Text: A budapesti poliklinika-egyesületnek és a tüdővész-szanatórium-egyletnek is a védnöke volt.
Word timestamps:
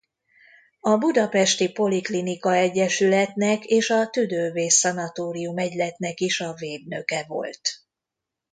A 0.79 0.97
budapesti 0.97 1.71
poliklinika-egyesületnek 1.71 3.65
és 3.65 3.89
a 3.89 4.09
tüdővész-szanatórium-egyletnek 4.09 6.19
is 6.19 6.39
a 6.39 6.53
védnöke 6.53 7.23
volt. 7.27 7.81